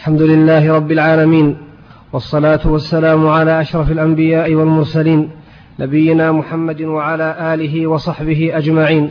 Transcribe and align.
الحمد 0.00 0.22
لله 0.22 0.72
رب 0.72 0.92
العالمين 0.92 1.56
والصلاة 2.12 2.60
والسلام 2.64 3.28
على 3.28 3.60
أشرف 3.60 3.90
الأنبياء 3.90 4.54
والمرسلين 4.54 5.30
نبينا 5.78 6.32
محمد 6.32 6.82
وعلى 6.82 7.54
آله 7.54 7.86
وصحبه 7.86 8.50
أجمعين. 8.54 9.10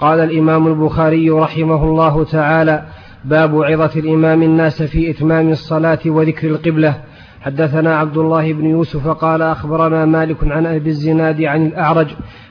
قال 0.00 0.20
الإمام 0.20 0.66
البخاري 0.66 1.30
رحمه 1.30 1.84
الله 1.84 2.24
تعالى 2.24 2.82
باب 3.24 3.62
عظة 3.62 4.00
الإمام 4.00 4.42
الناس 4.42 4.82
في 4.82 5.10
إتمام 5.10 5.48
الصلاة 5.48 5.98
وذكر 6.06 6.48
القبلة. 6.48 6.94
حدثنا 7.40 7.96
عبد 7.98 8.16
الله 8.16 8.52
بن 8.52 8.66
يوسف 8.66 9.08
قال 9.08 9.42
أخبرنا 9.42 10.04
مالك 10.04 10.36
عن 10.42 10.66
أبي 10.66 10.90
الزناد 10.90 11.42
عن 11.42 11.66
الأعرج 11.66 12.06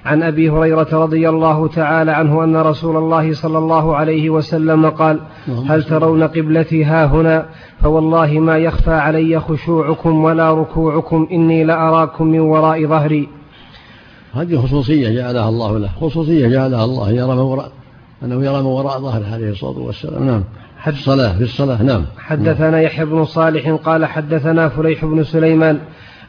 عن 0.05 0.23
أبي 0.23 0.49
هريرة 0.49 0.88
رضي 0.93 1.29
الله 1.29 1.67
تعالى 1.67 2.11
عنه 2.11 2.43
أن 2.43 2.57
رسول 2.57 2.97
الله 2.97 3.34
صلى 3.34 3.57
الله 3.57 3.95
عليه 3.95 4.29
وسلم 4.29 4.89
قال 4.89 5.20
هل 5.67 5.84
ترون 5.84 6.23
قبلتي 6.23 6.84
ها 6.84 7.05
هنا؟ 7.05 7.45
فوالله 7.81 8.39
ما 8.39 8.57
يخفى 8.57 8.91
علي 8.91 9.39
خشوعكم 9.39 10.23
ولا 10.23 10.53
ركوعكم 10.53 11.27
إني 11.31 11.63
لأراكم 11.63 12.27
من 12.27 12.40
وراء 12.40 12.85
ظهري. 12.85 13.27
هذه 14.34 14.57
خصوصية 14.57 15.09
جعلها 15.09 15.49
الله 15.49 15.77
له 15.77 15.90
خصوصية 16.01 16.48
جعلها 16.48 16.85
الله 16.85 17.12
يرى 17.12 17.35
من 17.35 17.40
وراء 17.40 17.71
أنه 18.23 18.45
يرى 18.45 18.59
من 18.59 18.65
وراء 18.65 18.99
ظهره 18.99 19.34
عليه 19.34 19.51
الصلاة 19.51 19.79
والسلام. 19.79 20.23
نعم. 20.23 20.43
حد 20.77 20.94
الصلاة 20.94 21.38
في 21.38 21.44
الصلاة 21.44 21.84
نعم. 21.84 22.05
حدثنا 22.17 22.81
يحيى 22.81 23.05
بن 23.05 23.26
صالح 23.26 23.70
قال 23.70 24.05
حدثنا 24.05 24.70
فليح 24.70 25.05
بن 25.05 25.23
سليمان 25.23 25.80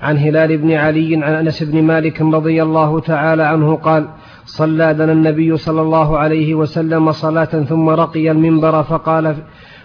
عن 0.00 0.18
هلال 0.18 0.58
بن 0.58 0.72
علي 0.72 1.16
عن 1.16 1.34
أنس 1.34 1.62
بن 1.62 1.82
مالك 1.82 2.20
رضي 2.20 2.62
الله 2.62 3.00
تعالى 3.00 3.42
عنه 3.42 3.76
قال 3.76 4.08
صلى 4.44 4.92
لنا 4.92 5.12
النبي 5.12 5.56
صلى 5.56 5.80
الله 5.80 6.18
عليه 6.18 6.54
وسلم 6.54 7.12
صلاة 7.12 7.44
ثم 7.44 7.88
رقي 7.88 8.30
المنبر 8.30 8.82
فقال 8.82 9.36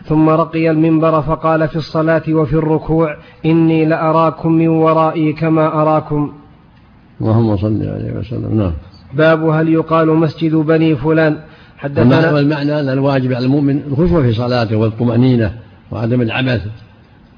ثم 0.05 0.29
رقي 0.29 0.71
المنبر 0.71 1.21
فقال 1.21 1.67
في 1.67 1.75
الصلاة 1.75 2.23
وفي 2.29 2.53
الركوع 2.53 3.17
إني 3.45 3.85
لأراكم 3.85 4.51
من 4.51 4.67
ورائي 4.67 5.33
كما 5.33 5.81
أراكم. 5.81 6.31
اللهم 7.21 7.57
صل 7.57 7.81
عليه 7.83 8.13
وسلم 8.19 8.57
نعم. 8.57 8.73
باب 9.13 9.49
هل 9.49 9.69
يقال 9.69 10.07
مسجد 10.07 10.55
بني 10.55 10.95
فلان؟ 10.95 11.37
حدثنا 11.77 12.31
والمعنى 12.31 12.79
أن 12.79 12.89
الواجب 12.89 13.33
على 13.33 13.45
المؤمن 13.45 13.81
الخشوع 13.87 14.21
في 14.21 14.33
صلاته 14.33 14.75
والطمأنينة 14.75 15.53
وعدم 15.91 16.21
العبث. 16.21 16.61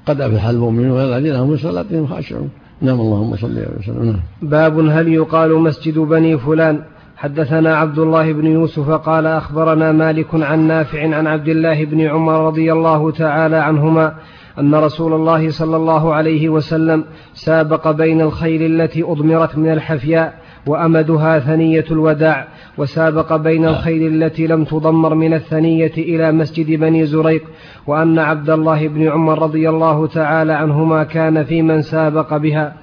قد 0.06 0.20
أفلح 0.20 0.46
المؤمنون 0.46 1.00
الذين 1.00 1.34
هم 1.34 1.56
في 1.56 1.62
صلاتهم 1.62 2.06
خاشعون. 2.06 2.50
نعم 2.82 3.00
اللهم 3.00 3.36
صل 3.36 3.64
وسلم 3.78 4.04
نعم. 4.04 4.20
باب 4.42 4.78
هل 4.78 5.08
يقال 5.08 5.60
مسجد 5.60 5.98
بني 5.98 6.38
فلان؟ 6.38 6.82
حدثنا 7.16 7.76
عبد 7.76 7.98
الله 7.98 8.32
بن 8.32 8.46
يوسف 8.46 8.90
قال 8.90 9.26
أخبرنا 9.26 9.92
مالك 9.92 10.26
عن 10.34 10.66
نافع 10.66 11.16
عن 11.16 11.26
عبد 11.26 11.48
الله 11.48 11.84
بن 11.84 12.00
عمر 12.00 12.46
رضي 12.46 12.72
الله 12.72 13.10
تعالى 13.10 13.56
عنهما 13.56 14.14
أن 14.58 14.74
رسول 14.74 15.12
الله 15.12 15.50
صلى 15.50 15.76
الله 15.76 16.14
عليه 16.14 16.48
وسلم 16.48 17.04
سابق 17.34 17.90
بين 17.90 18.20
الخيل 18.20 18.80
التي 18.80 19.02
أضمرت 19.02 19.58
من 19.58 19.72
الحفياء 19.72 20.34
وأمدها 20.66 21.38
ثنية 21.38 21.84
الوداع 21.90 22.48
وسابق 22.78 23.36
بين 23.36 23.64
الخيل 23.64 24.22
التي 24.22 24.46
لم 24.46 24.64
تضمر 24.64 25.14
من 25.14 25.34
الثنية 25.34 25.92
إلى 25.98 26.32
مسجد 26.32 26.80
بني 26.80 27.06
زريق 27.06 27.42
وأن 27.86 28.18
عبد 28.18 28.50
الله 28.50 28.88
بن 28.88 29.08
عمر 29.08 29.42
رضي 29.42 29.68
الله 29.68 30.06
تعالى 30.06 30.52
عنهما 30.52 31.04
كان 31.04 31.44
في 31.44 31.62
من 31.62 31.82
سابق 31.82 32.36
بها. 32.36 32.74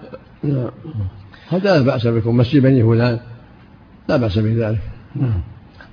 نعم. 0.43 0.69
هذا 1.49 1.79
لا 1.79 1.85
بأس 1.85 2.07
بكم 2.07 2.37
مسجد 2.37 2.61
بني 2.61 2.83
فلان 2.83 3.19
لا 4.09 4.17
بأس 4.17 4.39
بذلك 4.39 4.79
نعم. 5.15 5.41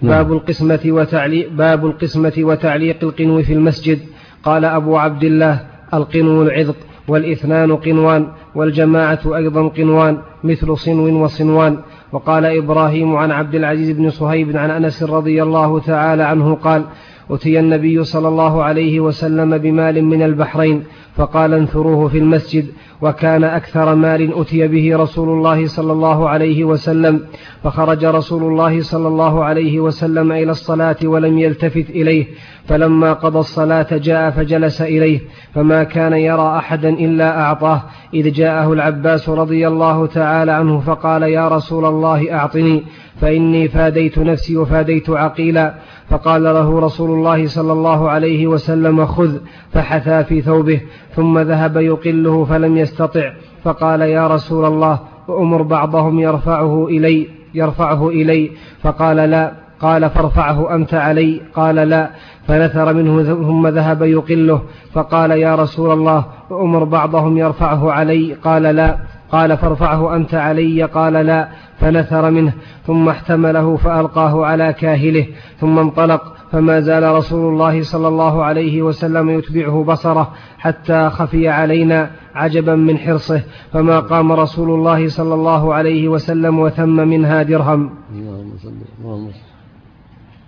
باب 0.02 0.32
القسمة 0.32 0.80
وتعليق 0.86 1.52
باب 1.52 1.86
القسمة 1.86 2.32
وتعليق 2.38 3.04
القنو 3.04 3.42
في 3.42 3.52
المسجد 3.52 3.98
قال 4.44 4.64
أبو 4.64 4.96
عبد 4.96 5.24
الله 5.24 5.60
القنو 5.94 6.42
العذق 6.42 6.76
والإثنان 7.08 7.76
قنوان 7.76 8.26
والجماعة 8.54 9.36
أيضا 9.36 9.68
قنوان 9.68 10.18
مثل 10.44 10.78
صنو 10.78 11.24
وصنوان. 11.24 11.76
وقال 12.12 12.46
إبراهيم 12.46 13.16
عن 13.16 13.30
عبد 13.30 13.54
العزيز 13.54 13.90
بن 13.90 14.10
صهيب 14.10 14.56
عن 14.56 14.70
أنس 14.70 15.02
رضي 15.02 15.42
الله 15.42 15.80
تعالى 15.80 16.22
عنه 16.22 16.54
قال 16.54 16.84
أتي 17.30 17.60
النبي 17.60 18.04
صلى 18.04 18.28
الله 18.28 18.62
عليه 18.62 19.00
وسلم 19.00 19.58
بمال 19.58 20.04
من 20.04 20.22
البحرين 20.22 20.84
فقال 21.16 21.54
انثروه 21.54 22.08
في 22.08 22.18
المسجد. 22.18 22.66
وكان 23.02 23.44
أكثر 23.44 23.94
مال 23.94 24.40
أتي 24.40 24.68
به 24.68 24.96
رسول 24.96 25.28
الله 25.28 25.66
صلى 25.66 25.92
الله 25.92 26.28
عليه 26.28 26.64
وسلم 26.64 27.20
فخرج 27.64 28.04
رسول 28.04 28.42
الله 28.42 28.82
صلى 28.82 29.08
الله 29.08 29.44
عليه 29.44 29.80
وسلم 29.80 30.32
إلى 30.32 30.50
الصلاة 30.50 30.96
ولم 31.04 31.38
يلتفت 31.38 31.90
إليه 31.90 32.26
فلما 32.66 33.12
قضى 33.12 33.38
الصلاة 33.38 33.86
جاء 33.96 34.30
فجلس 34.30 34.82
إليه 34.82 35.20
فما 35.54 35.84
كان 35.84 36.12
يرى 36.12 36.56
أحدا 36.56 36.88
إلا 36.88 37.40
أعطاه 37.40 37.82
إذ 38.14 38.32
جاءه 38.32 38.72
العباس 38.72 39.28
رضي 39.28 39.68
الله 39.68 40.06
تعالى 40.06 40.52
عنه 40.52 40.80
فقال 40.80 41.22
يا 41.22 41.48
رسول 41.48 41.84
الله 41.84 42.34
أعطني 42.34 42.82
فإني 43.20 43.68
فاديت 43.68 44.18
نفسي 44.18 44.56
وفاديت 44.56 45.10
عقيلا. 45.10 45.74
فقال 46.10 46.44
له 46.44 46.80
رسول 46.80 47.10
الله 47.10 47.46
صلى 47.46 47.72
الله 47.72 48.10
عليه 48.10 48.46
وسلم 48.46 49.06
خذ 49.06 49.38
فحثى 49.72 50.24
في 50.24 50.40
ثوبه 50.40 50.80
ثم 51.16 51.38
ذهب 51.38 51.76
يقله 51.76 52.44
فلم 52.44 52.76
يستطع. 52.90 53.32
فقال 53.64 54.00
يا 54.00 54.26
رسول 54.26 54.64
الله 54.64 54.98
وأمر 55.28 55.62
بعضهم 55.62 56.20
يرفعه 56.20 56.86
إلي 56.86 57.28
يرفعه 57.54 58.08
إلي. 58.08 58.50
فقال 58.82 59.16
لا. 59.16 59.52
قال 59.80 60.10
فارفعه 60.10 60.74
أنت 60.74 60.94
علي. 60.94 61.40
قال 61.54 61.76
لا. 61.76 62.10
فنثر 62.48 62.92
منه 62.92 63.22
ثم 63.22 63.68
ذهب 63.68 64.02
يقله. 64.02 64.62
فقال 64.92 65.30
يا 65.30 65.54
رسول 65.54 65.92
الله 65.92 66.24
وأمر 66.50 66.84
بعضهم 66.84 67.38
يرفعه 67.38 67.92
علي. 67.92 68.34
قال 68.44 68.62
لا. 68.62 68.96
قال 69.32 69.56
فارفعه 69.56 70.16
أنت 70.16 70.34
علي 70.34 70.82
قال 70.82 71.12
لا 71.12 71.48
فنثر 71.80 72.30
منه 72.30 72.52
ثم 72.86 73.08
احتمله 73.08 73.76
فألقاه 73.76 74.46
على 74.46 74.72
كاهله 74.72 75.26
ثم 75.60 75.78
انطلق 75.78 76.32
فما 76.52 76.80
زال 76.80 77.14
رسول 77.14 77.52
الله 77.52 77.82
صلى 77.82 78.08
الله 78.08 78.44
عليه 78.44 78.82
وسلم 78.82 79.30
يتبعه 79.30 79.84
بصره 79.84 80.32
حتى 80.58 81.10
خفي 81.10 81.48
علينا 81.48 82.10
عجبا 82.34 82.74
من 82.74 82.98
حرصه 82.98 83.42
فما 83.72 84.00
قام 84.00 84.32
رسول 84.32 84.70
الله 84.70 85.08
صلى 85.08 85.34
الله 85.34 85.74
عليه 85.74 86.08
وسلم 86.08 86.58
وثم 86.58 87.08
منها 87.08 87.42
درهم. 87.42 87.90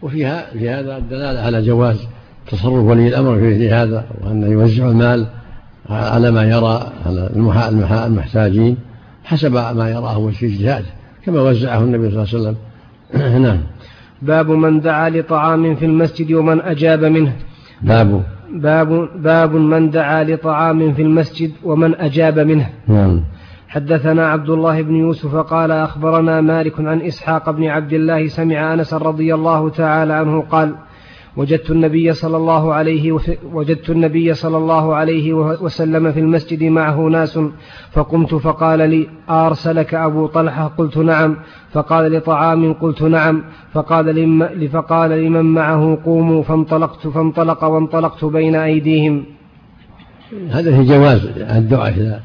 وفيها 0.02 0.50
في 0.52 0.70
هذا 0.70 0.96
الدلالة 0.96 1.40
على 1.40 1.62
جواز 1.62 2.08
تصرف 2.50 2.84
ولي 2.84 3.08
الأمر 3.08 3.38
في 3.38 3.70
هذا 3.70 4.04
وأنه 4.24 4.46
يوزع 4.46 4.88
المال 4.88 5.26
على 5.90 6.30
ما 6.30 6.42
يرى 6.44 6.92
على 7.06 7.30
المحتاجين 8.06 8.76
حسب 9.24 9.52
ما 9.52 9.90
يراه 9.90 10.30
في 10.30 10.46
اجتهاده 10.46 10.86
كما 11.26 11.40
وزعه 11.40 11.78
النبي 11.78 12.10
صلى 12.10 12.22
الله 12.22 12.28
عليه 12.28 12.38
وسلم. 12.38 12.56
نعم. 13.46 13.60
باب 14.22 14.50
من 14.50 14.80
دعا 14.80 15.10
لطعام 15.10 15.74
في 15.74 15.84
المسجد 15.84 16.32
ومن 16.32 16.60
أجاب 16.60 17.04
منه. 17.04 17.32
باب. 17.82 18.22
باب 18.52 19.08
باب 19.22 19.54
من 19.54 19.90
دعا 19.90 20.24
لطعام 20.24 20.94
في 20.94 21.02
المسجد 21.02 21.52
ومن 21.64 21.94
أجاب 21.94 22.38
منه. 22.38 22.68
نعم. 22.88 23.22
حدثنا 23.68 24.26
عبد 24.26 24.50
الله 24.50 24.82
بن 24.82 24.96
يوسف 24.96 25.36
قال 25.36 25.70
أخبرنا 25.70 26.40
مالك 26.40 26.80
عن 26.80 27.00
إسحاق 27.00 27.50
بن 27.50 27.64
عبد 27.64 27.92
الله 27.92 28.28
سمع 28.28 28.74
أنس 28.74 28.94
رضي 28.94 29.34
الله 29.34 29.68
تعالى 29.68 30.12
عنه 30.12 30.40
قال 30.50 30.74
وجدت 31.36 31.70
النبي 31.70 32.12
صلى 32.12 32.36
الله 32.36 32.74
عليه 32.74 33.12
وجدت 33.52 33.90
النبي 33.90 34.34
صلى 34.34 34.56
الله 34.56 34.94
عليه 34.94 35.32
وسلم 35.34 36.12
في 36.12 36.20
المسجد 36.20 36.62
معه 36.62 37.00
ناس 37.00 37.38
فقمت 37.92 38.34
فقال 38.34 38.90
لي 38.90 39.08
أرسلك 39.30 39.94
أبو 39.94 40.26
طلحة؟ 40.26 40.66
قلت 40.78 40.98
نعم. 40.98 41.36
فقال 41.72 42.12
لطعام 42.12 42.72
قلت 42.72 43.02
نعم. 43.02 43.44
فقال 43.72 44.68
فقال 44.72 45.10
لمن 45.10 45.44
معه؟ 45.44 45.98
قوموا. 46.04 46.42
فانطلقت 46.42 47.06
فانطلق 47.06 47.64
وانطلقت 47.64 48.24
بين 48.24 48.54
أيديهم. 48.54 49.24
هذا 50.50 50.76
في 50.76 50.84
جواز 50.84 51.26
الدعاء 51.36 51.92
إلى 51.92 52.20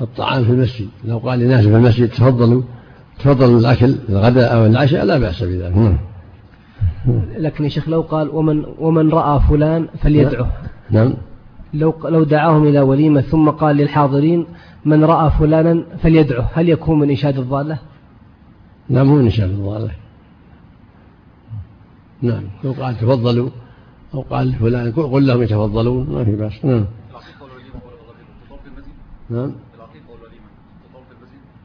الطعام 0.00 0.44
في 0.44 0.50
المسجد. 0.50 0.88
لو 1.04 1.18
قال 1.18 1.38
لناس 1.38 1.66
في 1.66 1.76
المسجد 1.76 2.08
تفضلوا 2.08 2.62
تفضلوا 3.18 3.60
الأكل 3.60 3.94
الغداء 4.08 4.54
أو 4.54 4.66
العشاء 4.66 5.04
لا 5.04 5.18
بأس 5.18 5.42
بذلك. 5.42 5.76
نعم. 5.76 6.09
لكن 7.36 7.64
يا 7.64 7.68
شيخ 7.68 7.88
لو 7.88 8.00
قال 8.00 8.28
ومن 8.28 8.64
ومن 8.78 9.10
رأى 9.10 9.40
فلان 9.40 9.88
فليدعه. 9.98 10.52
نعم. 10.90 11.14
لو 11.74 11.94
لو 12.04 12.24
دعاهم 12.24 12.64
إلى 12.64 12.80
وليمة 12.80 13.20
ثم 13.20 13.50
قال 13.50 13.76
للحاضرين 13.76 14.46
من 14.84 15.04
رأى 15.04 15.30
فلانا 15.30 15.82
فليدعه. 16.02 16.50
هل 16.54 16.68
يكون 16.68 16.98
من 16.98 17.10
إنشاد 17.10 17.38
الضالة؟ 17.38 17.78
لا 18.90 19.02
مو 19.02 19.16
من 19.16 19.24
إنشاد 19.24 19.50
الضالة. 19.50 19.90
نعم. 22.22 22.42
لو 22.64 22.72
قال 22.72 22.94
تفضلوا 22.96 23.48
أو 24.14 24.20
قال 24.20 24.52
فلان 24.52 24.92
قل 24.92 25.26
لهم 25.26 25.42
يتفضلون 25.42 26.10
ما 26.10 26.24
في 26.24 26.36
بأس. 26.36 26.64
نعم. 26.64 26.84
نعم. 29.30 29.52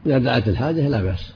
إذا 0.06 0.18
دعت 0.18 0.48
الحاجة 0.48 0.88
لا 0.88 1.02
بأس. 1.02 1.34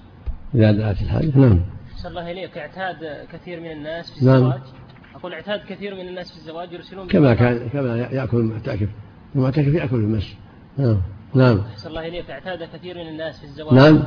إذا 0.55 0.73
دعت 0.73 1.03
الحاجة 1.03 1.39
نعم. 1.39 1.61
أحسن 2.01 2.09
الله 2.09 2.31
إليك 2.31 2.59
اعتاد 2.59 3.27
كثير 3.33 3.61
من 3.61 3.71
الناس 3.71 4.11
في 4.11 4.25
نعم. 4.25 4.35
الزواج. 4.35 4.59
نعم. 4.59 5.15
أقول 5.15 5.33
اعتاد 5.33 5.61
كثير 5.69 5.95
من 5.95 6.09
الناس 6.09 6.33
في 6.33 6.37
الزواج 6.37 6.73
يرسلون 6.73 7.09
كما 7.09 7.35
كان 7.35 7.69
كما 7.69 7.97
يأكل 7.97 8.37
المعتكف. 8.37 8.89
المعتكف 9.35 9.75
يأكل 9.75 9.89
في 9.89 9.95
المسجد 9.95 10.37
نعم. 10.79 11.03
نعم. 11.35 11.61
أحسن 11.61 11.89
الله 11.89 12.09
إليك 12.09 12.31
اعتاد 12.31 12.63
كثير 12.63 12.95
من 12.95 13.09
الناس 13.09 13.39
في 13.39 13.45
الزواج. 13.45 13.75
نعم. 13.75 14.03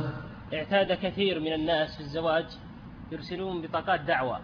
اعتاد 0.54 0.92
كثير 0.92 1.40
من 1.40 1.52
الناس 1.52 1.96
في 1.96 2.00
الزواج 2.00 2.44
يرسلون 3.12 3.62
بطاقات 3.62 4.00
دعوة. 4.00 4.40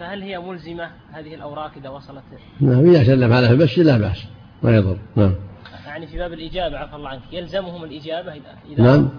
فهل 0.00 0.22
هي 0.22 0.38
ملزمة؟ 0.38 0.90
هذه 1.12 1.34
الأوراق 1.34 1.72
إذا 1.76 1.88
وصلت. 1.88 2.22
نعم 2.60 2.90
إذا 2.90 3.04
سلم 3.04 3.32
على 3.32 3.48
في 3.48 3.54
المسجد 3.54 3.84
لا 3.84 3.98
بأس. 3.98 4.24
ما 4.62 4.76
يضر. 4.76 4.98
نعم. 5.16 5.34
يعني 5.86 6.06
في 6.06 6.18
باب 6.18 6.32
الإجابة 6.32 6.78
عفى 6.78 6.96
الله 6.96 7.08
عنك. 7.08 7.32
يلزمهم 7.32 7.84
الإجابة 7.84 8.32
إذا 8.32 8.56
إذا 8.70 8.82
نعم. 8.82 9.10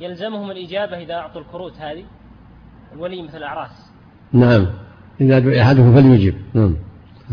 يلزمهم 0.00 0.50
الإجابة 0.50 0.98
إذا 0.98 1.14
أعطوا 1.14 1.40
الكروت 1.40 1.76
هذه؟ 1.78 2.04
الولي 2.94 3.22
مثل 3.22 3.36
الأعراس 3.36 3.92
نعم. 4.32 4.66
إذا 5.20 5.38
دعي 5.38 5.62
أحدكم 5.62 5.94
فليجب. 5.94 6.34
نعم. 6.54 6.76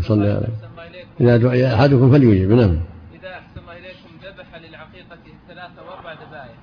صلى 0.01 0.49
عليه. 0.77 1.05
إذا 1.21 1.37
دعي 1.37 1.75
أحدكم 1.75 2.11
فليجب. 2.11 2.51
نعم. 2.51 2.79
إذا 3.19 3.29
أحسن 3.29 3.59
الله 3.61 3.73
إليكم 3.73 4.09
ذبح 4.23 4.55
للعقيقة 4.55 5.17
ثلاثة 5.47 5.81
وأربع 5.87 6.13
ذبائح. 6.13 6.55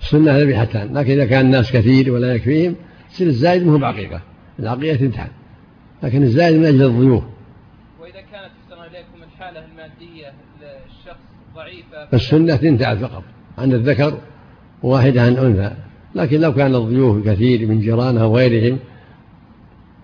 السنة 0.00 0.38
ذبيحتان. 0.38 0.98
لكن 0.98 1.12
إذا 1.12 1.26
كان 1.26 1.46
الناس 1.46 1.72
كثير 1.72 2.12
ولا 2.12 2.34
يكفيهم 2.34 2.76
يصير 3.10 3.26
الزايد 3.26 3.66
مو 3.66 3.78
بعقيقة 3.78 4.20
العقيقة 4.58 4.96
تنتحل 4.96 5.30
لكن 6.02 6.22
الزايد 6.22 6.56
من 6.56 6.64
أجل 6.64 6.82
الضيوف. 6.82 7.24
وإذا 8.00 8.20
كانت 8.20 8.34
أحسن 8.34 8.72
الله 8.72 8.86
إليكم 8.86 9.22
الحالة 9.32 9.64
المادية 9.64 10.32
للشخص 10.60 11.20
ضعيفة 11.54 12.06
فالسنة 12.12 12.56
تنتعل 12.56 12.98
فقط. 12.98 13.22
عن 13.58 13.72
الذكر 13.72 14.20
وواحدة 14.82 15.22
عن 15.22 15.36
أنثى 15.36 15.85
لكن 16.16 16.40
لو 16.40 16.54
كان 16.54 16.74
الضيوف 16.74 17.28
كثير 17.28 17.68
من 17.68 17.80
جيرانها 17.80 18.24
وغيرهم 18.24 18.78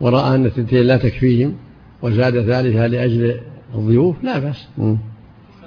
ورأى 0.01 0.35
أن 0.35 0.47
الثنتين 0.47 0.87
لا 0.87 0.97
تكفيهم 0.97 1.55
وزاد 2.03 2.33
ثالثها 2.33 2.89
لأجل 2.89 3.41
الضيوف 3.75 4.17
لا 4.23 4.39
بأس. 4.39 4.69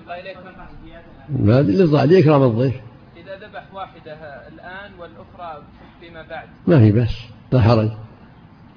إليكم 0.10 0.40
لإكرام 2.12 2.44
الضيف. 2.44 2.76
إذا 3.18 3.48
ذبح 3.48 3.74
واحدة 3.74 4.14
الآن 4.54 4.92
والأخرى 5.00 5.64
فيما 6.02 6.22
بعد. 6.30 6.48
ما 6.68 6.80
في 6.80 6.92
بأس. 6.92 7.16
لا 7.52 7.62
حرج 7.62 7.90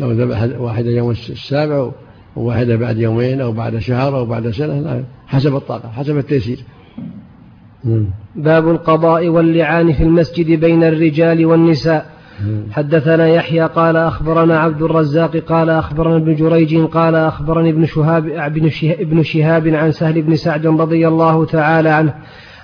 لو 0.00 0.12
ذبح 0.12 0.60
واحدة 0.60 0.90
يوم 0.90 1.10
السابع 1.10 1.90
وواحدة 2.36 2.76
بعد 2.76 2.98
يومين 2.98 3.40
أو 3.40 3.52
بعد 3.52 3.78
شهر 3.78 4.18
أو 4.18 4.26
بعد 4.26 4.50
سنة 4.50 4.80
لا 4.80 5.04
حسب 5.26 5.56
الطاقة 5.56 5.88
حسب 5.88 6.18
التيسير. 6.18 6.58
باب 8.36 8.68
القضاء 8.68 9.28
واللعان 9.28 9.92
في 9.92 10.02
المسجد 10.02 10.60
بين 10.60 10.84
الرجال 10.84 11.46
والنساء. 11.46 12.18
حدثنا 12.72 13.28
يحيى 13.28 13.62
قال 13.66 13.96
أخبرنا 13.96 14.58
عبد 14.58 14.82
الرزاق 14.82 15.36
قال 15.36 15.70
أخبرنا 15.70 16.16
ابن 16.16 16.34
جريج 16.34 16.76
قال 16.76 17.14
أخبرني 17.14 17.70
ابن 17.70 17.86
شهاب 17.86 18.28
ابن 19.00 19.22
شهاب 19.22 19.68
عن 19.68 19.92
سهل 19.92 20.22
بن 20.22 20.36
سعد 20.36 20.66
رضي 20.66 21.08
الله 21.08 21.44
تعالى 21.44 21.88
عنه 21.88 22.14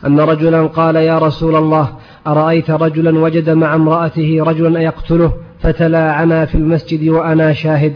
أن 0.06 0.20
رجلا 0.20 0.66
قال 0.66 0.96
يا 0.96 1.18
رسول 1.18 1.56
الله 1.56 1.88
أرأيت 2.26 2.70
رجلا 2.70 3.18
وجد 3.18 3.50
مع 3.50 3.74
امرأته 3.74 4.38
رجلا 4.40 4.80
يقتله 4.80 5.32
فتلاعنا 5.60 6.44
في 6.44 6.54
المسجد 6.54 7.08
وأنا 7.08 7.52
شاهد. 7.52 7.92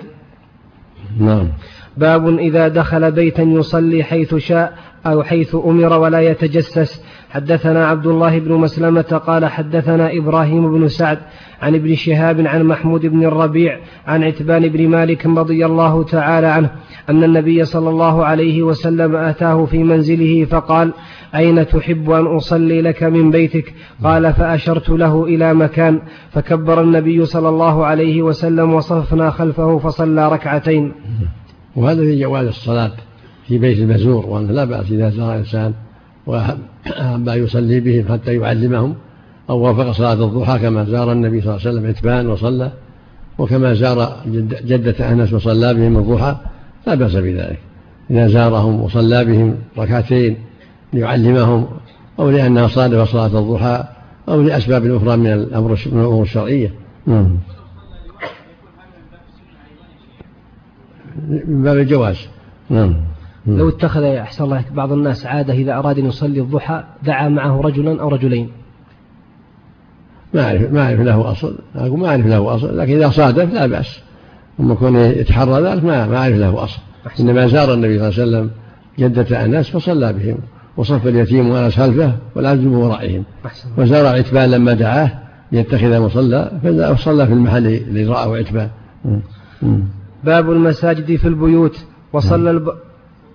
نعم. 1.21 1.49
باب 1.97 2.38
إذا 2.38 2.69
دخل 2.69 3.12
بيتا 3.12 3.43
يصلي 3.43 4.03
حيث 4.03 4.35
شاء 4.35 4.79
أو 5.06 5.23
حيث 5.23 5.55
أمر 5.55 5.93
ولا 5.93 6.21
يتجسس. 6.21 7.03
حدثنا 7.31 7.87
عبد 7.87 8.06
الله 8.06 8.39
بن 8.39 8.53
مسلمة 8.53 9.23
قال 9.27 9.47
حدثنا 9.47 10.17
إبراهيم 10.17 10.79
بن 10.79 10.89
سعد 10.89 11.19
عن 11.62 11.75
ابن 11.75 11.95
شهاب 11.95 12.47
عن 12.47 12.62
محمود 12.62 13.06
بن 13.06 13.25
الربيع 13.25 13.79
عن 14.06 14.25
عتبان 14.25 14.69
بن 14.69 14.89
مالك 14.89 15.27
رضي 15.27 15.67
الله 15.67 16.03
تعالى 16.05 16.47
عنه 16.47 16.71
أن 17.11 17.25
النبي 17.25 17.65
صلى 17.65 17.91
الله 17.91 18.25
عليه 18.25 18.62
وسلم 18.62 19.17
أتاه 19.17 19.65
في 19.65 19.85
منزله 19.85 20.45
فقال 20.45 20.93
أين 21.35 21.67
تحب 21.67 22.11
أن 22.11 22.27
أصلي 22.27 22.83
لك 22.83 23.03
من 23.03 23.31
بيتك؟ 23.31 23.75
قال 24.05 24.33
فأشرت 24.33 24.89
له 24.89 25.25
إلى 25.25 25.55
مكان. 25.55 26.00
فكبر 26.31 26.81
النبي 26.81 27.25
صلى 27.25 27.49
الله 27.49 27.87
عليه 27.87 28.23
وسلم 28.23 28.75
وصفنا 28.75 29.31
خلفه 29.31 29.79
فصلى 29.79 30.29
ركعتين. 30.33 30.93
وهذا 31.77 32.03
في 32.03 32.21
جواز 32.21 32.47
الصلاة. 32.47 32.93
في 33.49 33.59
بيت 33.59 33.79
المزور 33.79 34.27
وأنه 34.27 34.53
لا 34.53 34.65
بأس 34.65 34.91
إذا 34.91 35.11
زار 35.11 35.37
إنسان 35.37 35.75
وأحب 36.27 37.29
يصلي 37.29 37.81
بهم 37.81 38.12
حتى 38.12 38.35
يعلمهم 38.35 38.95
أو 39.50 39.59
وافق 39.59 39.91
صلاة 39.91 40.12
الضحى 40.12 40.59
كما 40.59 40.85
زار 40.85 41.12
النبي 41.12 41.41
صلى 41.41 41.50
الله 41.50 41.67
عليه 41.67 41.71
وسلم 41.71 41.87
عتبان 41.87 42.27
وصلى 42.27 42.73
وكما 43.39 43.75
زار 43.75 44.17
جدة 44.65 45.12
أنس 45.12 45.33
وصلى 45.33 45.75
بهم 45.75 45.99
الضحى 45.99 46.37
لا 46.87 46.95
بأس 46.95 47.17
بذلك. 47.17 47.59
إذا 48.11 48.29
زارهم 48.29 48.81
وصلى 48.81 49.25
بهم 49.25 49.56
ركعتين 49.79 50.37
ليعلمهم 50.93 51.67
أو 52.19 52.31
لأنها 52.31 52.69
صادف 52.69 53.11
صلاة 53.11 53.39
الضحى 53.39 53.85
أو 54.29 54.43
لأسباب 54.43 54.87
أخرى 54.87 55.17
من 55.17 55.27
الأمور 55.27 56.23
الشرعية. 56.23 56.73
نعم. 57.06 57.39
من 61.29 61.62
باب 61.62 61.77
الجواز. 61.77 62.17
نعم. 62.71 62.95
لو 63.46 63.69
اتخذ 63.69 64.02
أحسن 64.02 64.44
الله 64.44 64.64
بعض 64.75 64.93
الناس 64.93 65.26
عادة 65.26 65.55
إذا 65.55 65.75
أراد 65.79 65.99
أن 65.99 66.06
يصلي 66.06 66.40
الضحى 66.40 66.85
دعا 67.02 67.29
معه 67.29 67.61
رجلا 67.61 68.02
أو 68.02 68.08
رجلين. 68.08 68.50
ما 70.35 70.44
أعرف 70.44 70.73
ما 70.73 70.82
أعرف 70.82 71.00
له 71.00 71.31
أصل. 71.31 71.58
أقول 71.75 71.99
ما 71.99 72.08
أعرف 72.08 72.26
له 72.26 72.55
أصل 72.55 72.79
لكن 72.79 72.96
إذا 72.96 73.11
صادف 73.11 73.52
لا 73.55 73.67
بأس. 73.67 74.00
أما 74.61 74.75
كون 74.75 74.96
يتحرى 74.96 75.62
ذلك 75.62 75.85
ما 75.85 76.06
ما 76.06 76.17
أعرف 76.17 76.37
له 76.37 76.64
أصل. 76.64 76.79
إنما 77.20 77.46
زار 77.46 77.75
النبي 77.75 77.99
صلى 77.99 78.08
الله 78.08 78.38
عليه 78.38 78.49
وسلم 78.49 78.50
جدة 78.99 79.44
أنس 79.44 79.70
فصلى 79.70 80.12
بهم 80.12 80.38
وصف 80.76 81.06
اليتيم 81.06 81.49
وأنس 81.49 81.76
خلفه 81.76 82.12
والعزم 82.37 82.73
ورائهم. 82.73 83.25
وزار 83.79 84.06
عتبان 84.06 84.50
لما 84.50 84.73
دعاه 84.73 85.11
ليتخذ 85.52 86.00
مصلى 86.00 86.61
فصلى 86.96 87.26
في 87.26 87.32
المحل 87.32 87.67
اللي 87.67 88.05
رأه 88.05 88.37
عتبان 88.37 88.69
باب 90.25 90.50
المساجد 90.50 91.17
في 91.17 91.29
البيوت. 91.29 91.85
وصلى 92.12 92.50
الب... 92.50 92.69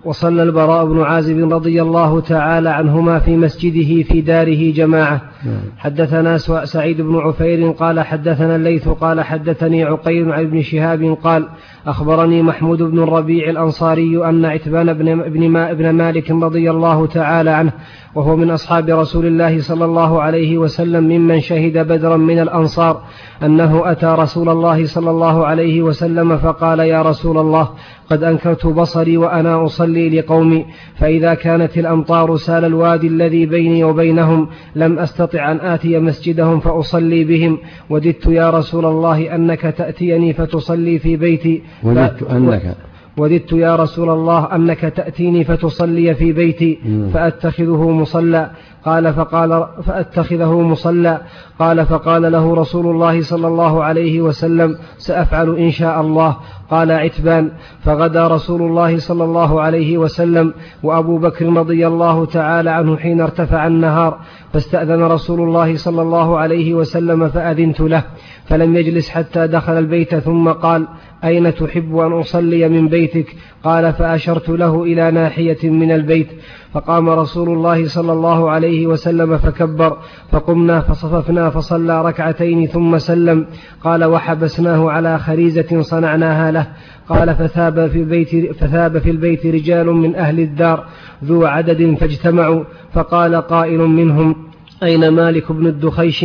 وصلى 0.04 0.42
البراء 0.42 0.86
بن 0.86 1.02
عازب 1.02 1.52
رضي 1.52 1.82
الله 1.82 2.20
تعالى 2.20 2.68
عنهما 2.68 3.18
في 3.18 3.36
مسجده 3.36 4.02
في 4.02 4.20
داره 4.20 4.72
جماعة 4.72 5.22
نعم. 5.44 5.60
حدثنا 5.78 6.36
سعيد 6.64 7.00
بن 7.00 7.16
عفير 7.16 7.70
قال 7.70 8.00
حدثنا 8.00 8.56
الليث 8.56 8.88
قال 8.88 9.20
حدثني 9.20 9.84
عقيل 9.84 10.32
عن 10.32 10.44
ابن 10.44 10.62
شهاب 10.62 11.16
قال 11.22 11.48
أخبرني 11.86 12.42
محمود 12.42 12.82
بن 12.82 13.02
الربيع 13.02 13.50
الأنصاري 13.50 14.28
أن 14.28 14.44
عتبان 14.44 14.92
بن, 14.92 15.16
بن, 15.16 15.74
بن 15.74 15.90
مالك 15.90 16.30
رضي 16.30 16.70
الله 16.70 17.06
تعالى 17.06 17.50
عنه 17.50 17.72
وهو 18.14 18.36
من 18.36 18.50
أصحاب 18.50 18.88
رسول 18.88 19.26
الله 19.26 19.60
صلى 19.60 19.84
الله 19.84 20.22
عليه 20.22 20.58
وسلم 20.58 21.04
ممن 21.04 21.40
شهد 21.40 21.78
بدرا 21.78 22.16
من 22.16 22.38
الأنصار 22.38 23.02
أنه 23.42 23.90
أتى 23.90 24.06
رسول 24.06 24.48
الله 24.48 24.86
صلى 24.86 25.10
الله 25.10 25.46
عليه 25.46 25.82
وسلم 25.82 26.36
فقال 26.36 26.78
يا 26.80 27.02
رسول 27.02 27.38
الله 27.38 27.68
قد 28.10 28.22
أنكرت 28.22 28.66
بصري 28.66 29.16
وأنا 29.16 29.64
أصلي 29.64 30.20
لقومي 30.20 30.66
فإذا 30.98 31.34
كانت 31.34 31.78
الأمطار 31.78 32.36
سال 32.36 32.64
الوادي 32.64 33.06
الذي 33.06 33.46
بيني 33.46 33.84
وبينهم 33.84 34.48
لم 34.76 34.98
أستطع 34.98 35.52
أن 35.52 35.60
آتي 35.60 35.98
مسجدهم 35.98 36.60
فأصلي 36.60 37.24
بهم. 37.24 37.58
وددت 37.90 38.26
يا 38.26 38.50
رسول 38.50 38.84
الله 38.84 39.34
أنك 39.34 39.60
تأتيني 39.60 40.32
فتصلي 40.32 40.98
في 40.98 41.16
بيتي. 41.16 41.62
وددت 41.82 42.22
أنك. 42.22 42.76
وددت 43.16 43.52
يا 43.52 43.76
رسول 43.76 44.10
الله 44.10 44.54
أنك 44.54 44.80
تأتيني 44.80 45.44
فتصلي 45.44 46.14
في 46.14 46.32
بيتي. 46.32 46.78
فأتخذه 47.14 47.90
مصلى. 47.90 48.50
قال 48.84 49.14
فقال 49.14 49.66
فأتخذه 49.86 50.60
مصلى. 50.60 51.20
قال 51.58 51.86
فقال 51.86 52.32
له 52.32 52.54
رسول 52.54 52.86
الله 52.86 53.22
صلى 53.22 53.46
الله 53.46 53.84
عليه 53.84 54.20
وسلم 54.20 54.76
سأفعل 54.98 55.56
إن 55.56 55.70
شاء 55.70 56.00
الله. 56.00 56.36
قال 56.70 56.92
عتبان 56.92 57.50
فغدا 57.84 58.26
رسول 58.26 58.62
الله 58.62 58.98
صلى 58.98 59.24
الله 59.24 59.60
عليه 59.60 59.98
وسلم 59.98 60.54
وأبو 60.82 61.18
بكر 61.18 61.46
رضي 61.46 61.86
الله 61.86 62.26
تعالى 62.26 62.70
عنه 62.70 62.96
حين 62.96 63.20
ارتفع 63.20 63.66
النهار 63.66 64.18
فاستأذن 64.52 65.02
رسول 65.02 65.40
الله 65.40 65.76
صلى 65.76 66.02
الله 66.02 66.38
عليه 66.38 66.74
وسلم 66.74 67.28
فأذنت 67.28 67.80
له 67.80 68.02
فلم 68.46 68.76
يجلس 68.76 69.10
حتى 69.10 69.46
دخل 69.46 69.78
البيت 69.78 70.14
ثم 70.14 70.48
قال 70.48 70.86
أين 71.24 71.54
تحب 71.54 71.96
أن 71.96 72.12
أصلي 72.12 72.68
من 72.68 72.88
بيتك؟ 72.88 73.36
قال 73.64 73.92
فأشرت 73.92 74.48
له 74.48 74.82
إلى 74.82 75.10
ناحية 75.10 75.70
من 75.70 75.92
البيت 75.92 76.28
فقام 76.72 77.08
رسول 77.08 77.48
الله 77.48 77.88
صلى 77.88 78.12
الله 78.12 78.50
عليه 78.50 78.86
وسلم 78.86 79.38
فكبر 79.38 79.96
فقمنا 80.32 80.80
فصففنا 80.80 81.50
فصلى 81.50 82.02
ركعتين 82.02 82.66
ثم 82.66 82.98
سلم 82.98 83.46
قال 83.84 84.04
وحبسناه 84.04 84.90
على 84.90 85.18
خريزة 85.18 85.80
صنعناها 85.80 86.52
له 86.54 86.66
قال 87.08 87.34
فثاب 87.34 87.86
في 87.86 87.98
البيت 87.98 88.56
فثاب 88.56 88.98
في 88.98 89.10
البيت 89.10 89.46
رجال 89.46 89.86
من 89.86 90.14
أهل 90.14 90.40
الدار 90.40 90.86
ذو 91.24 91.44
عدد 91.44 91.94
فاجتمعوا 91.94 92.64
فقال 92.92 93.34
قائل 93.34 93.78
منهم 93.78 94.36
أين 94.82 95.08
مالك 95.08 95.52
بن 95.52 95.66
الدخيش 95.66 96.24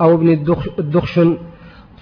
أو 0.00 0.14
ابن 0.14 0.28
الدخشن؟ 0.78 1.36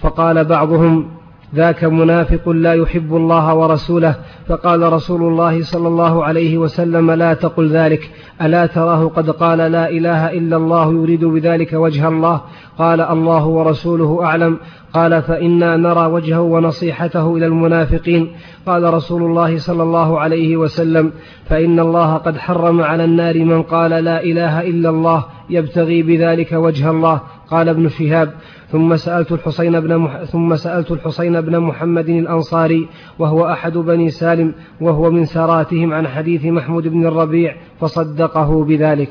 فقال 0.01 0.45
بعضهم 0.45 1.16
ذاك 1.55 1.83
منافق 1.83 2.49
لا 2.49 2.73
يحب 2.73 3.15
الله 3.15 3.55
ورسوله 3.55 4.15
فقال 4.47 4.93
رسول 4.93 5.21
الله 5.21 5.63
صلى 5.63 5.87
الله 5.87 6.23
عليه 6.25 6.57
وسلم 6.57 7.11
لا 7.11 7.33
تقل 7.33 7.69
ذلك 7.69 8.11
ألا 8.41 8.65
تراه 8.65 9.07
قد 9.07 9.29
قال 9.29 9.57
لا 9.57 9.89
إله 9.89 10.31
إلا 10.31 10.57
الله 10.57 10.93
يريد 10.93 11.25
بذلك 11.25 11.73
وجه 11.73 12.07
الله؟ 12.07 12.41
قال 12.77 13.01
الله 13.01 13.45
ورسوله 13.45 14.23
أعلم. 14.23 14.59
قال 14.93 15.21
فإنا 15.21 15.75
نرى 15.75 16.05
وجهه 16.05 16.41
ونصيحته 16.41 17.35
إلى 17.37 17.45
المنافقين. 17.45 18.31
قال 18.65 18.93
رسول 18.93 19.23
الله 19.23 19.57
صلى 19.57 19.83
الله 19.83 20.19
عليه 20.19 20.57
وسلم 20.57 21.11
فإن 21.45 21.79
الله 21.79 22.13
قد 22.13 22.37
حرم 22.37 22.81
على 22.81 23.03
النار 23.03 23.43
من 23.43 23.61
قال 23.61 23.91
لا 23.91 24.23
إله 24.23 24.61
إلا 24.61 24.89
الله 24.89 25.25
يبتغي 25.49 26.03
بذلك 26.03 26.51
وجه 26.51 26.91
الله. 26.91 27.21
قال 27.49 27.69
ابن 27.69 27.89
شهاب 27.89 28.33
ثم 28.71 28.95
سألت 28.95 29.31
الحسين 29.31 29.79
بن 29.79 29.97
مح... 29.97 30.23
ثم 30.23 30.55
سألت 30.55 30.91
الحسين 30.91 31.41
بن 31.41 31.59
محمد 31.59 32.09
الأنصاري 32.09 32.87
وهو 33.19 33.45
أحد 33.45 33.73
بني 33.73 34.09
سالم 34.09 34.53
وهو 34.81 35.11
من 35.11 35.25
ساراتهم 35.25 35.93
عن 35.93 36.07
حديث 36.07 36.45
محمود 36.45 36.87
بن 36.87 37.05
الربيع 37.05 37.55
فصدقه 37.79 38.63
بذلك. 38.63 39.09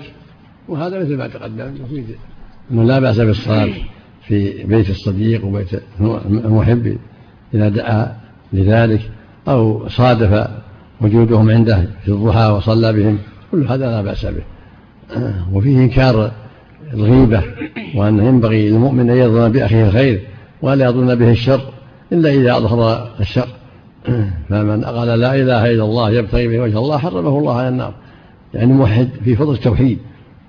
وهذا 0.68 1.00
مثل 1.00 1.16
ما 1.16 1.28
تقدم 1.28 1.74
أنه 2.70 2.82
لا 2.82 3.00
بأس 3.00 3.20
بالصلاة 3.20 3.68
في 4.22 4.64
بيت 4.64 4.90
الصديق 4.90 5.44
وبيت 5.44 5.82
المحب 6.00 6.96
إذا 7.54 7.68
دعا 7.68 8.16
لذلك 8.52 9.00
أو 9.48 9.88
صادف 9.88 10.48
وجودهم 11.00 11.50
عنده 11.50 11.86
في 12.04 12.08
الضحى 12.08 12.50
وصلى 12.50 12.92
بهم 12.92 13.18
كل 13.52 13.66
هذا 13.66 13.86
لا 13.86 14.02
بأس 14.02 14.26
به 14.26 14.42
وفيه 15.52 15.78
إنكار 15.78 16.32
الغيبة 16.94 17.42
وأنه 17.94 18.24
ينبغي 18.24 18.70
للمؤمن 18.70 19.10
أن 19.10 19.16
يظن 19.16 19.52
بأخيه 19.52 19.86
الخير 19.86 20.20
ولا 20.62 20.86
يظن 20.86 21.14
به 21.14 21.30
الشر 21.30 21.60
إلا 22.12 22.30
إذا 22.30 22.56
أظهر 22.56 23.08
الشر. 23.20 23.48
فمن 24.48 24.84
قال 24.84 25.20
لا 25.20 25.34
إله 25.34 25.72
إلا 25.72 25.84
الله 25.84 26.10
يبتغي 26.10 26.48
به 26.48 26.60
وجه 26.60 26.78
الله 26.78 26.98
حرمه 26.98 27.38
الله 27.38 27.58
على 27.58 27.68
النار. 27.68 27.94
يعني 28.54 28.72
موحد 28.72 29.08
في 29.24 29.36
فضل 29.36 29.54
التوحيد 29.54 29.98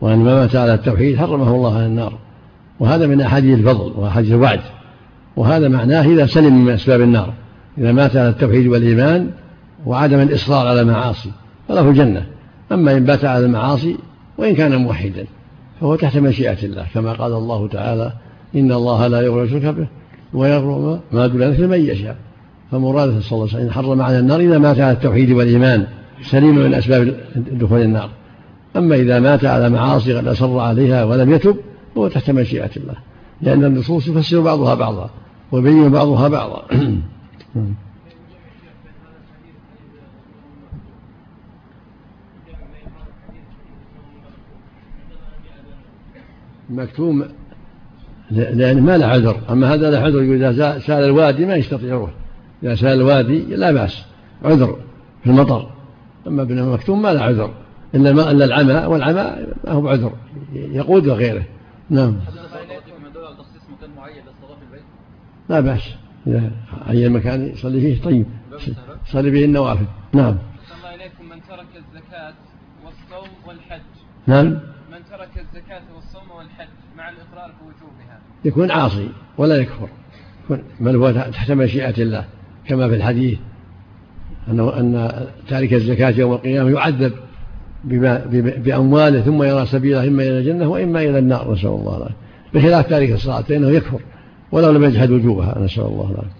وأن 0.02 0.18
ما 0.18 0.36
مات 0.40 0.56
على 0.56 0.74
التوحيد 0.74 1.18
حرمه 1.18 1.56
الله 1.56 1.76
على 1.76 1.86
النار. 1.86 2.14
وهذا 2.80 3.08
من 3.08 3.22
أحاديث 3.22 3.60
الفضل 3.60 3.92
وأحاديث 3.96 4.32
الوعد. 4.32 4.60
وهذا 5.36 5.68
معناه 5.68 6.06
إذا 6.06 6.26
سلم 6.26 6.66
من 6.66 6.74
أسباب 6.74 7.02
النار. 7.02 7.34
إذا 7.78 7.92
مات 7.92 8.16
على 8.16 8.30
التوحيد 8.30 8.68
والإيمان 8.68 9.30
وعدم 9.86 10.20
الإصرار 10.20 10.68
على 10.68 10.82
المعاصي 10.82 11.32
فله 11.68 11.90
الجنة 11.90 12.26
أما 12.72 12.98
إن 12.98 13.06
بات 13.06 13.26
على 13.26 13.46
المعاصي 13.46 13.98
وإن 14.38 14.56
كان 14.56 14.76
موحدا. 14.76 15.26
فهو 15.82 15.96
تحت 15.96 16.18
مشيئة 16.18 16.64
الله 16.64 16.86
كما 16.94 17.14
قال 17.14 17.34
الله 17.34 17.68
تعالى 17.68 18.14
إن 18.56 18.72
الله 18.72 19.08
لا 19.08 19.22
يغفر 19.22 19.44
الشرك 19.44 19.66
به 19.66 19.88
ويغفر 20.34 21.00
ما 21.12 21.28
دون 21.28 21.42
ذلك 21.42 21.60
لمن 21.60 21.86
يشاء. 21.86 22.16
فمراده 22.72 23.20
صلى 23.22 23.32
الله 23.32 23.54
عليه 23.54 23.66
وسلم 23.66 23.72
حرم 23.72 24.02
على 24.02 24.20
النار 24.20 24.40
إذا 24.40 24.58
مات 24.58 24.80
على 24.80 24.92
التوحيد 24.92 25.32
والإيمان 25.32 25.88
سليم 26.22 26.56
من 26.56 26.74
أسباب 26.74 27.16
دخول 27.36 27.82
النار. 27.82 28.10
أما 28.76 28.96
إذا 28.96 29.20
مات 29.20 29.46
على 29.46 29.70
معاصي 29.70 30.14
قد 30.14 30.28
أصر 30.28 30.60
عليها 30.60 31.04
ولم 31.04 31.34
يتب 31.34 31.58
فهو 31.96 32.08
تحت 32.08 32.32
مشيئة 32.32 32.70
الله 32.78 32.96
لأن 33.42 33.64
النصوص 33.64 34.06
تفسر 34.06 34.42
بعضها 34.42 34.76
بعضا 34.76 35.10
ويبين 35.52 35.90
بعضها 35.90 36.28
بعضا. 36.28 36.64
مكتوم. 46.70 47.26
لأن 48.32 48.82
ما 48.82 48.98
له 48.98 49.06
عذر. 49.06 49.42
أما 49.50 49.74
هذا 49.74 49.92
له 49.92 49.98
عذر 49.98 50.20
إذا 50.20 50.80
سأل 50.80 51.04
الوادي 51.04 51.46
ما 51.46 51.56
يستطيع 51.56 51.90
يروح. 51.90 52.12
إذا 52.64 52.76
سأل 52.76 53.00
الوادي 53.00 53.40
لا 53.40 53.72
بأس. 53.72 54.06
عذر 54.44 54.80
في 55.24 55.30
المطر. 55.30 55.70
أما 56.28 56.42
ابن 56.42 56.64
مكتوم 56.64 57.02
ما 57.02 57.14
له 57.14 57.22
عذر. 57.22 57.54
إلا 57.96 58.14
ما 58.14 58.32
إلا 58.32 58.46
العمى 58.46 58.74
والعمى 58.74 59.48
ما 59.64 59.72
هو 59.72 59.82
بعذر. 59.82 60.14
يقود 60.54 61.10
غيره 61.10 61.44
نعم. 61.90 62.20
لا 65.50 65.60
بأس. 65.60 65.82
إذا 66.28 66.52
أي 66.90 67.10
مكان 67.10 67.48
يصلي 67.48 67.82
فيه 67.82 68.02
طيب. 68.02 68.26
صلي 69.06 69.32
به 69.32 69.46
النوافل. 69.46 69.86
نعم. 70.14 70.38
الله 70.78 70.96
إليكم 70.96 71.26
من 71.30 71.42
ترك 71.50 71.68
الزكاة 71.76 72.34
والصوم 72.86 73.30
والحج. 73.48 73.82
نعم 74.28 74.60
ترك 75.10 75.38
الزكاة 75.38 75.82
والصوم 75.96 76.32
والحج 76.32 76.68
مع 76.98 77.10
الإقرار 77.10 77.27
بوجوبها 77.27 77.27
يكون 78.46 78.72
عاصي 78.72 79.10
ولا 79.38 79.56
يكفر. 79.56 79.90
بل 80.80 80.96
هو 80.96 81.12
تحت 81.12 81.52
مشيئة 81.52 82.02
الله 82.02 82.26
كما 82.68 82.88
في 82.88 82.96
الحديث 82.96 83.40
أنه 84.52 84.80
أن 84.80 85.12
تارك 85.50 85.74
الزكاة 85.74 86.10
يوم 86.10 86.34
القيامة 86.34 86.70
يعذب 86.70 87.14
بما 87.84 88.26
بأمواله 88.58 89.22
ثم 89.22 89.44
يرى 89.44 89.66
سبيله 89.66 90.08
إما 90.08 90.24
إلى 90.24 90.40
الجنة 90.40 90.68
وإما 90.68 91.00
إلى 91.02 91.20
النار 91.20 91.54
نسأل 91.54 91.70
الله 91.70 91.98
العافية. 91.98 92.16
بخلاف 92.54 92.88
تارك 92.88 93.12
الصلاة 93.12 93.42
فإنه 93.42 93.70
يكفر 93.70 94.00
ولو 94.52 94.72
لم 94.72 94.84
يجحد 94.84 95.12
وجوبها 95.12 95.60
نسأل 95.60 95.84
الله 95.84 96.12
العافية. 96.12 96.38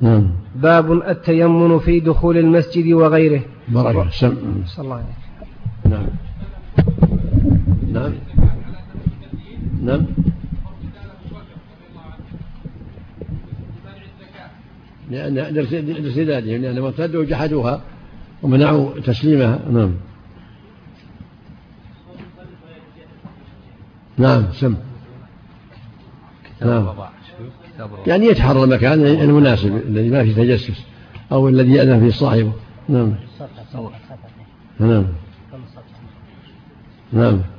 نعم. 0.00 0.30
باب 0.56 0.92
التيمن 0.92 1.78
في 1.78 2.00
دخول 2.00 2.38
المسجد 2.38 2.92
وغيره. 2.92 3.40
بركة 3.68 4.10
سم 4.10 4.36
صلى 4.66 4.84
الله 4.84 4.94
عليه 4.94 5.04
نعم. 5.96 6.06
نعم. 7.92 8.12
نعم. 9.86 10.06
لأن 15.10 15.34
لارتدادهم 15.34 16.62
لأنهم 16.62 16.84
ارتدوا 16.84 17.20
وجحدوها 17.20 17.82
ومنعوا 18.42 19.00
تسليمها. 19.00 19.60
نعم. 19.70 19.94
نعم 24.18 24.52
سم. 24.52 24.76
نعم. 26.62 26.88
يعني 28.06 28.26
يتحرى 28.26 28.64
المكان 28.64 29.06
المناسب 29.06 29.76
الذي 29.76 30.10
ما 30.10 30.24
فيه 30.24 30.34
تجسس 30.34 30.84
أو 31.32 31.48
الذي 31.48 31.72
يأذن 31.72 32.00
فيه 32.00 32.10
صاحبه. 32.10 32.52
نعم. 32.88 33.14
نعم. 34.80 35.06
نعم. 37.12 37.55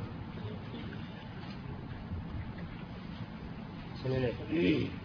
Mm. 4.58 4.97